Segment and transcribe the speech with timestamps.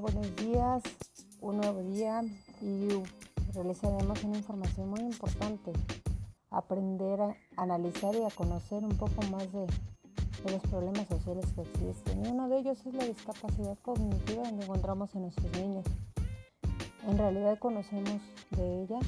[0.00, 0.82] Buenos días.
[1.40, 2.20] Un nuevo día
[2.60, 2.88] y
[3.54, 5.72] realizaremos una información muy importante.
[6.50, 9.66] Aprender a analizar y a conocer un poco más de,
[10.44, 12.24] de los problemas sociales que existen.
[12.24, 15.84] Y uno de ellos es la discapacidad cognitiva que encontramos en nuestros niños.
[17.06, 18.20] En realidad conocemos
[18.50, 18.98] de ella,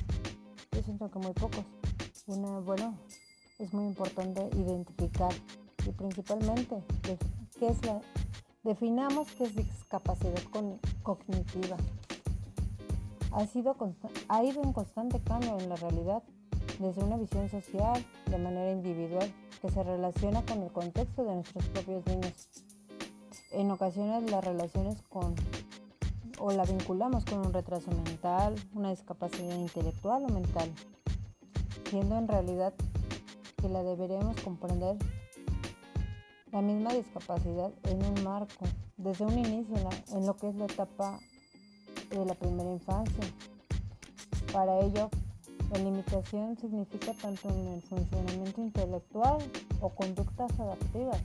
[0.71, 1.65] yo siento que muy pocos.
[2.29, 2.97] Una, bueno,
[3.59, 5.33] es muy importante identificar
[5.85, 6.77] y principalmente
[7.59, 8.01] qué es la
[8.67, 10.43] Definamos qué es discapacidad
[11.05, 11.77] cognitiva.
[13.31, 13.77] Ha, sido
[14.29, 16.25] ha ido en constante cambio en la realidad,
[16.81, 21.65] desde una visión social, de manera individual, que se relaciona con el contexto de nuestros
[21.67, 22.33] propios niños.
[23.53, 24.41] En ocasiones la
[26.65, 30.73] vinculamos con un retraso mental, una discapacidad intelectual o mental,
[31.89, 32.75] siendo en realidad
[33.63, 34.97] que la deberemos comprender
[36.53, 38.65] la misma discapacidad en un marco,
[38.97, 39.75] desde un inicio
[40.13, 41.19] en, lo que es la etapa
[42.11, 43.25] de la primera infancia.
[44.53, 45.11] Para ello,
[45.73, 49.39] la limitación significa tanto en el funcionamiento intelectual
[49.81, 51.21] o conductas adaptivas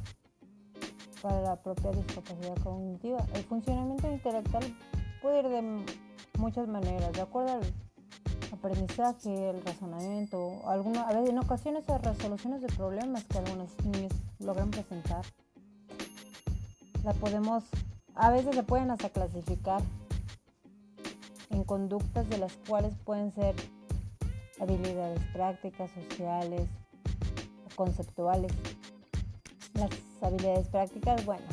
[1.21, 3.23] para la propia discapacidad cognitiva.
[3.35, 4.63] El funcionamiento intelectual
[5.21, 5.85] puede ir de
[6.39, 7.73] muchas maneras, de acuerdo al
[8.51, 14.11] aprendizaje, el razonamiento, alguna, a veces en ocasiones las resoluciones de problemas que algunos niños
[14.51, 15.23] logran presentar.
[17.05, 17.63] La podemos,
[18.15, 19.81] a veces se pueden hasta clasificar
[21.51, 23.55] en conductas de las cuales pueden ser
[24.59, 26.67] habilidades prácticas, sociales
[27.77, 28.51] conceptuales.
[29.73, 29.89] Las
[30.21, 31.45] habilidades prácticas, bueno,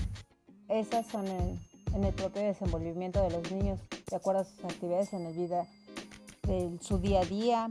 [0.67, 1.61] esas son en,
[1.95, 3.79] en el propio desenvolvimiento de los niños,
[4.11, 5.69] de acuerdo a sus actividades en la vida
[6.49, 7.69] de su día a día,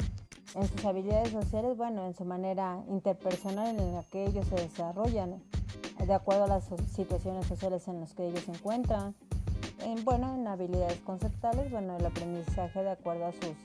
[0.56, 5.42] en sus habilidades sociales, bueno, en su manera interpersonal en la que ellos se desarrollan,
[6.06, 9.16] de acuerdo a las situaciones sociales en las que ellos se encuentran.
[9.80, 13.55] En, bueno, en habilidades conceptuales, bueno, el aprendizaje de acuerdo a sus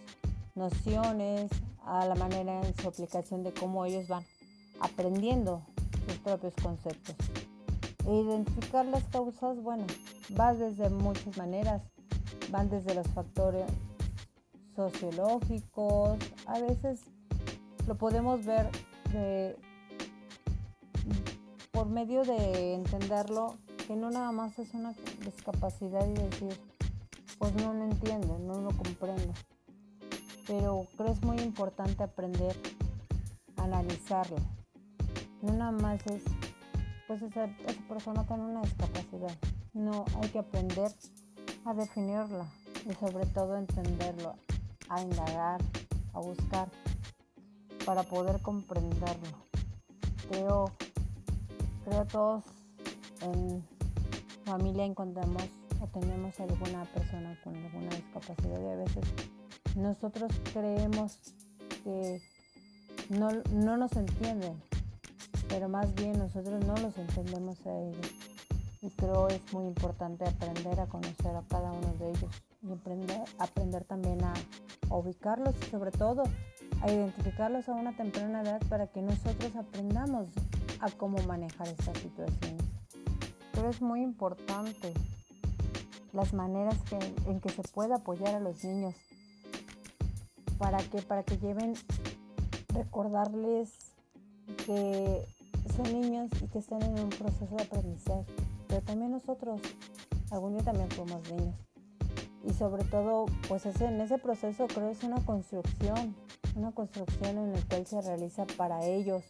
[0.54, 1.50] nociones,
[1.84, 4.24] a la manera en su aplicación de cómo ellos van
[4.80, 5.62] aprendiendo
[6.06, 7.16] sus propios conceptos.
[8.06, 9.84] Identificar las causas, bueno,
[10.38, 11.82] va desde muchas maneras,
[12.50, 13.64] van desde los factores
[14.74, 17.00] sociológicos, a veces
[17.86, 18.70] lo podemos ver
[21.70, 23.56] por medio de entenderlo,
[23.86, 24.92] que no nada más es una
[25.24, 26.58] discapacidad y decir,
[27.38, 29.32] pues no lo entiendo, no lo comprendo.
[30.46, 32.56] Pero creo es muy importante aprender
[33.56, 34.36] a analizarlo.
[35.40, 36.22] No nada más es,
[37.08, 39.36] pues esa, esa persona tiene una discapacidad.
[39.72, 40.92] No, hay que aprender
[41.64, 42.46] a definirla
[42.88, 44.34] y sobre todo entenderlo,
[44.88, 45.60] a indagar,
[46.12, 46.69] a buscar
[47.84, 49.38] para poder comprenderlo.
[50.28, 50.70] Creo,
[51.84, 52.44] creo todos
[53.22, 53.62] en
[54.44, 55.44] familia encontramos
[55.81, 59.04] o tenemos alguna persona con alguna discapacidad y a veces
[59.76, 61.19] nosotros creemos
[61.84, 62.20] que
[63.09, 64.62] no, no nos entienden,
[65.49, 68.10] pero más bien nosotros no los entendemos a ellos.
[68.81, 72.31] Y creo es muy importante aprender a conocer a cada uno de ellos
[72.62, 74.34] y aprender, aprender también a,
[74.90, 76.22] ubicarlos y sobre todo
[76.82, 80.28] a identificarlos a una temprana edad para que nosotros aprendamos
[80.80, 82.62] a cómo manejar estas situaciones.
[83.52, 84.92] Pero es muy importante
[86.12, 86.76] las maneras
[87.26, 88.94] en que se puede apoyar a los niños.
[90.58, 91.72] Para que para que lleven
[92.74, 93.70] recordarles
[94.66, 95.26] que
[95.74, 98.26] son niños y que están en un proceso de aprendizaje.
[98.68, 99.60] Pero también nosotros
[100.30, 101.54] algún día también fuimos niños
[102.44, 106.16] y sobre todo, pues en ese proceso creo es una construcción,
[106.56, 109.22] una construcción en la cual se realiza para ellos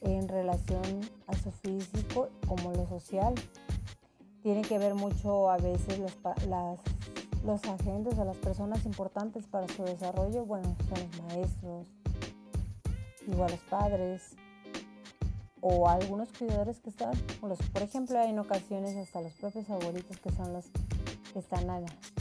[0.00, 3.34] en relación a su físico como lo social.
[4.42, 6.12] Tiene que ver mucho a veces los,
[7.44, 11.86] los agentes o las personas importantes para su desarrollo, bueno, son los maestros,
[13.26, 14.36] igual los padres,
[15.60, 17.12] o algunos cuidadores que están,
[17.42, 20.66] los, por ejemplo, en ocasiones hasta los propios abuelitos que son los
[21.40, 21.66] están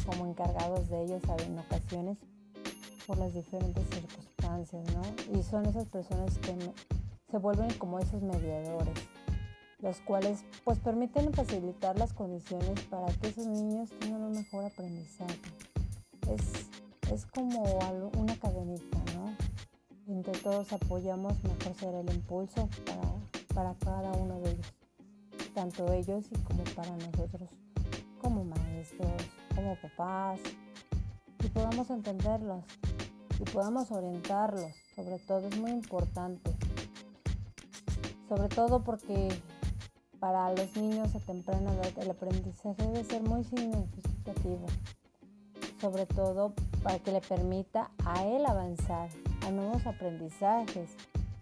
[0.05, 2.17] como encargados de ellos en ocasiones
[3.05, 5.37] por las diferentes circunstancias, ¿no?
[5.37, 6.55] Y son esas personas que
[7.29, 8.97] se vuelven como esos mediadores,
[9.79, 15.39] los cuales pues permiten facilitar las condiciones para que esos niños tengan un mejor aprendizaje.
[16.29, 16.69] Es,
[17.11, 17.63] es como
[18.17, 19.35] una cadenita, ¿no?
[20.07, 23.13] Entre todos apoyamos, mejor será el impulso para,
[23.53, 24.73] para cada uno de ellos,
[25.53, 27.49] tanto ellos y como para nosotros
[28.23, 29.11] como maestros,
[29.53, 30.39] como papás,
[31.43, 32.63] y podamos entenderlos
[33.39, 34.71] y podamos orientarlos.
[34.95, 36.51] Sobre todo es muy importante.
[38.29, 39.29] Sobre todo porque
[40.19, 44.65] para los niños a temprana edad el aprendizaje debe ser muy significativo,
[45.81, 49.09] sobre todo para que le permita a él avanzar
[49.45, 50.89] a nuevos aprendizajes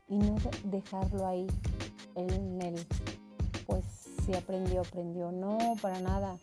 [0.08, 1.46] y no dejarlo ahí
[2.16, 2.88] en el,
[3.68, 3.86] pues
[4.26, 6.38] si aprendió, aprendió, no, para nada.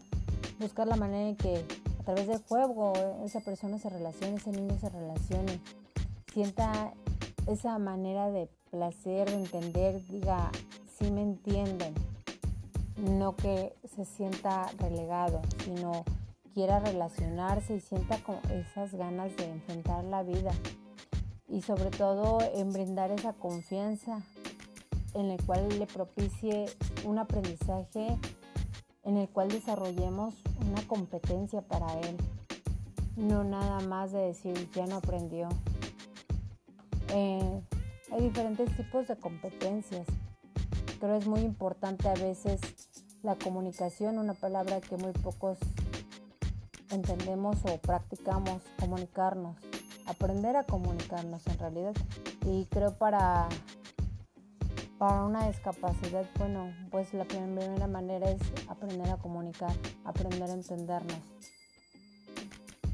[0.58, 1.64] Buscar la manera en que
[2.00, 2.92] a través del juego
[3.24, 5.60] esa persona se relacione, ese niño se relacione,
[6.32, 6.92] sienta
[7.46, 10.50] esa manera de placer, de entender, diga,
[10.98, 11.94] si me entienden,
[12.96, 16.04] no que se sienta relegado, sino
[16.54, 20.50] quiera relacionarse y sienta con esas ganas de enfrentar la vida.
[21.48, 24.22] Y sobre todo en brindar esa confianza
[25.14, 26.66] en el cual le propicie
[27.04, 28.18] un aprendizaje
[29.04, 30.34] en el cual desarrollemos
[30.66, 32.16] una competencia para él,
[33.16, 35.48] no nada más de decir ya no aprendió.
[37.14, 37.62] Eh,
[38.12, 40.06] hay diferentes tipos de competencias.
[41.00, 42.60] Creo es muy importante a veces
[43.22, 45.58] la comunicación, una palabra que muy pocos
[46.90, 49.56] entendemos o practicamos, comunicarnos,
[50.06, 51.94] aprender a comunicarnos en realidad.
[52.46, 53.48] Y creo para,
[54.98, 59.72] para una discapacidad, bueno, pues la primera manera es aprender a comunicar,
[60.04, 61.18] aprender a entendernos.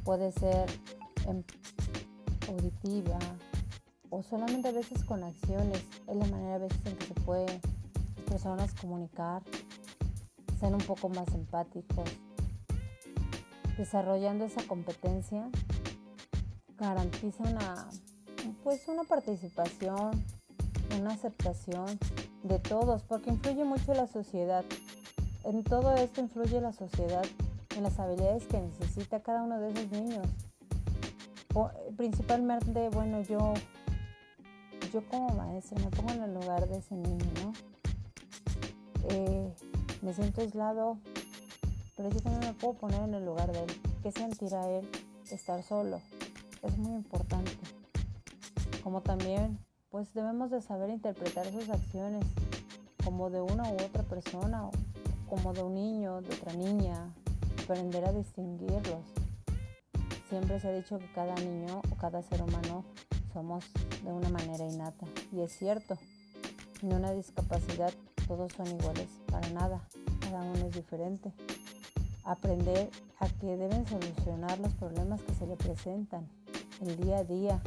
[0.04, 0.66] Puede ser
[2.46, 3.18] auditiva
[4.10, 5.82] o solamente a veces con acciones.
[6.06, 9.42] Es la manera a veces en que se puede las personas comunicar,
[10.60, 12.08] ser un poco más empáticos.
[13.78, 15.48] Desarrollando esa competencia
[16.78, 17.88] garantiza una,
[18.62, 20.22] pues una participación,
[21.00, 21.98] una aceptación
[22.42, 24.64] de todos, porque influye mucho la sociedad.
[25.44, 27.24] En todo esto influye la sociedad,
[27.76, 30.26] en las habilidades que necesita cada uno de esos niños.
[31.96, 33.54] principalmente, bueno, yo,
[34.92, 37.52] yo como maestra me pongo en el lugar de ese niño, ¿no?
[39.10, 39.54] Eh,
[40.02, 40.98] me siento aislado,
[41.96, 43.80] pero yo también me puedo poner en el lugar de él.
[44.02, 44.88] ¿Qué sentirá él
[45.30, 46.00] estar solo?
[46.62, 47.52] Es muy importante.
[48.82, 49.58] Como también,
[49.94, 52.24] pues debemos de saber interpretar sus acciones
[53.04, 54.68] como de una u otra persona,
[55.28, 57.14] como de un niño, de otra niña,
[57.62, 59.04] aprender a distinguirlos.
[60.28, 62.84] Siempre se ha dicho que cada niño o cada ser humano
[63.32, 63.66] somos
[64.02, 65.06] de una manera innata.
[65.30, 65.96] Y es cierto,
[66.82, 67.94] en una discapacidad
[68.26, 69.80] todos son iguales, para nada,
[70.18, 71.32] cada uno es diferente.
[72.24, 76.26] Aprender a que deben solucionar los problemas que se le presentan
[76.80, 77.62] el día a día,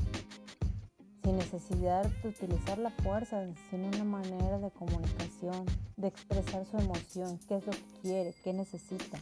[1.28, 5.66] sin necesidad de utilizar la fuerza, sino una manera de comunicación,
[5.98, 9.20] de expresar su emoción, qué es lo que quiere, qué necesita.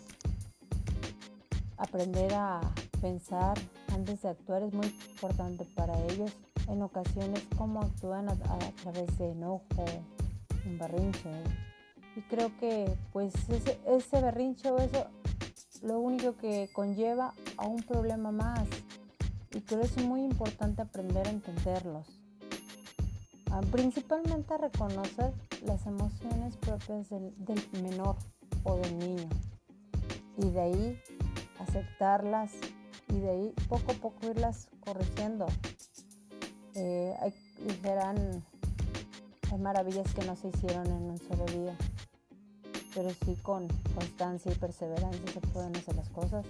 [1.78, 2.62] Aprender a
[3.02, 3.58] pensar
[3.92, 6.32] antes de actuar es muy importante para ellos.
[6.68, 8.36] En ocasiones, cómo actúan a,
[8.84, 9.86] través de enojo,
[10.68, 11.32] un berrinche.
[12.16, 15.08] Y creo que pues ese, ese berrinche o eso
[15.82, 18.68] lo único que conlleva a un problema más.
[19.56, 22.06] Y que es muy importante aprender a entenderlos.
[23.52, 25.32] Ah, principalmente a reconocer
[25.64, 27.34] las emociones propias del,
[27.82, 28.18] menor
[28.64, 29.30] o del niño.
[30.38, 31.02] Y de ahí
[31.60, 32.52] aceptarlas
[33.08, 35.46] y de ahí poco a poco irlas corrigiendo.
[36.74, 37.34] Eh, hay,
[39.52, 41.78] hay maravillas que no se hicieron en un solo día,
[42.94, 46.46] pero sí con constancia y perseverancia se pueden hacer las cosas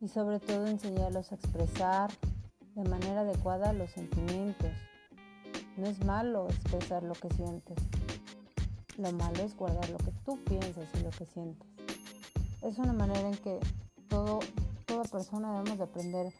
[0.00, 2.10] y sobre todo enseñarlos a expresar
[2.74, 4.70] de manera adecuada los sentimientos.
[5.76, 7.76] No es malo expresar lo que sientes,
[8.98, 11.68] lo malo es guardar lo que tú piensas y lo que sientes.
[12.62, 13.58] Es una manera en que
[14.08, 14.40] todo,
[14.86, 16.32] toda persona debemos de aprender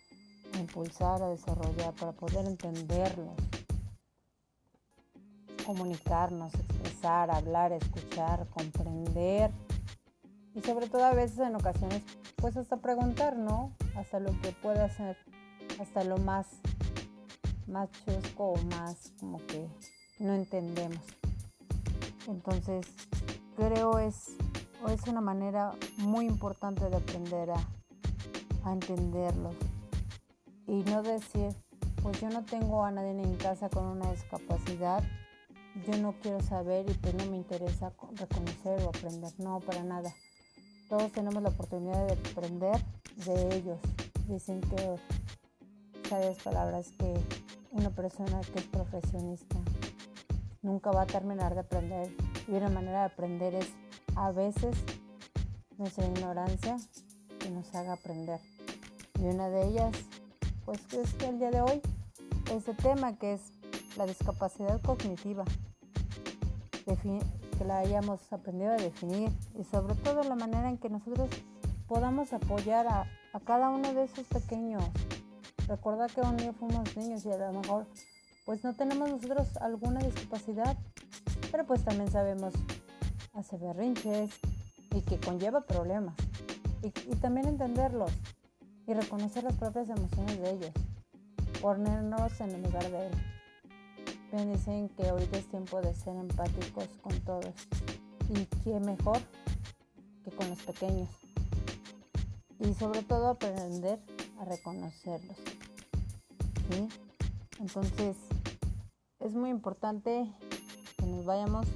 [0.55, 3.35] a impulsar, a desarrollar para poder entenderlos
[5.65, 9.51] comunicarnos, expresar, hablar, escuchar, comprender
[10.55, 12.03] y sobre todo a veces en ocasiones
[12.45, 13.73] pues hasta preguntar, ¿no?
[13.97, 15.17] Hasta lo que puede hacer,
[15.81, 16.47] hasta lo más,
[17.67, 19.67] más chusco o más como que
[20.19, 21.03] no entendemos.
[22.29, 22.85] Entonces
[23.57, 24.37] creo es,
[24.91, 27.67] es una manera muy importante de aprender a,
[28.65, 29.55] a entenderlos
[30.67, 31.49] y no decir,
[32.03, 35.03] pues yo no tengo a nadie en casa con una discapacidad
[35.87, 40.13] yo no quiero saber y pues no me interesa reconocer o aprender, no, para nada.
[40.97, 42.81] Todos tenemos la oportunidad de aprender
[43.27, 43.81] de ellos.
[44.29, 44.97] Dicen que,
[46.09, 47.13] sabes palabras, que
[47.73, 49.57] una persona que es profesionista
[50.63, 52.15] nunca va a terminar de aprender.
[52.47, 53.73] Y una manera de aprender es
[54.15, 54.77] a veces
[55.79, 56.77] nuestra ignorancia
[57.41, 58.39] que nos haga aprender.
[59.19, 59.97] Y una de ellas,
[60.65, 61.83] pues es que el día de hoy,
[62.53, 63.41] este tema que es
[63.97, 65.45] la discapacidad cognitiva,
[67.57, 71.29] que la hayamos aprendido a definir y sobre todo la manera en que nosotros
[71.87, 73.07] podamos apoyar a,
[73.45, 74.83] cada uno de esos pequeños.
[75.69, 77.87] Recuerda que un día fuimos niños y a lo mejor
[78.45, 80.77] pues no tenemos nosotros alguna discapacidad,
[81.51, 82.53] pero pues también sabemos
[83.33, 84.31] hacer berrinches
[84.95, 86.15] y que conlleva problemas.
[86.83, 88.13] Y, y también entenderlos
[88.87, 90.73] y reconocer las propias emociones de ellos,
[91.61, 93.34] ponernos en el lugar de él.
[94.35, 97.55] Bien dicen que ahorita es tiempo de ser empáticos con todos
[98.31, 99.21] y qué mejor
[100.25, 101.09] que con los pequeños
[102.59, 104.01] y sobre todo aprender
[104.41, 105.37] a reconocerlos.
[107.61, 108.17] Entonces
[109.21, 110.29] es muy importante
[110.97, 111.69] que nos vayamos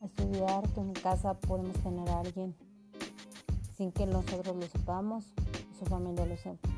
[0.00, 2.56] a estudiar, que en casa podemos tener a alguien
[3.76, 5.26] sin que nosotros lo sepamos,
[5.78, 6.70] su familia lo sepa.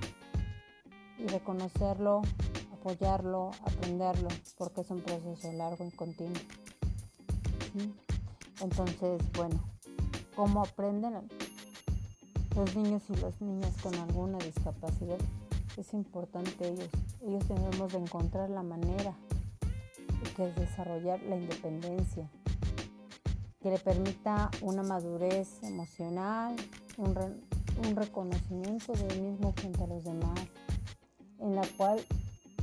[1.18, 2.20] Y reconocerlo,
[2.80, 6.40] apoyarlo, aprenderlo, porque es un proceso largo y continuo.
[8.62, 9.60] Entonces, bueno,
[10.34, 11.28] ¿cómo aprenden
[12.56, 15.18] los niños y las niñas con alguna discapacidad?
[15.76, 16.88] Es importante ellos.
[17.22, 19.14] Ellos tenemos de encontrar la manera
[20.36, 22.30] que es desarrollar la independencia,
[23.60, 26.56] que le permita una madurez emocional,
[26.96, 27.14] un,
[27.86, 30.40] un reconocimiento de él mismo frente a los demás,
[31.40, 32.00] en la cual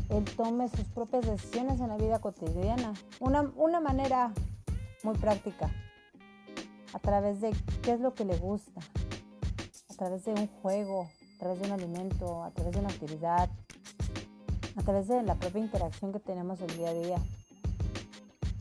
[0.10, 2.94] él tome sus propias decisiones en la vida cotidiana.
[3.20, 4.34] Una, una manera
[5.04, 5.72] muy práctica,
[6.94, 8.82] a través de qué es lo que le gusta,
[9.90, 13.50] a través de un juego, a través de un alimento, a través de una actividad,
[14.76, 17.18] a través de la propia interacción que tenemos el día a día.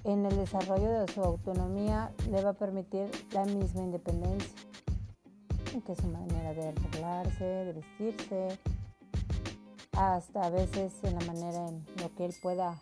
[0.04, 4.66] En el desarrollo de su autonomía le va a permitir la misma independencia
[5.80, 8.58] que su manera de arreglarse, de vestirse,
[9.96, 12.78] hasta a veces en la manera en lo que él pueda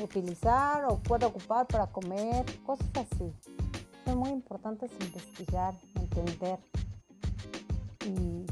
[0.00, 3.32] utilizar o pueda ocupar para comer, cosas así.
[4.04, 6.58] Son muy importantes investigar, entender
[8.04, 8.46] y